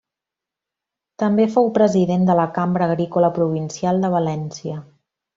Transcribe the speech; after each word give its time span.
També 1.23 1.43
fou 1.55 1.67
president 1.75 2.25
de 2.29 2.37
la 2.39 2.45
Cambra 2.55 2.87
Agrícola 2.93 3.29
Provincial 3.39 4.01
de 4.07 4.11
València. 4.19 4.79